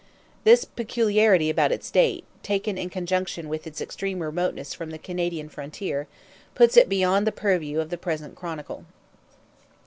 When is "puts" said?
6.55-6.75